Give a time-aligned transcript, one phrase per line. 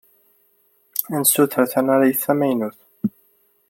[1.15, 2.79] Ad nessuter tanarit tamaynut.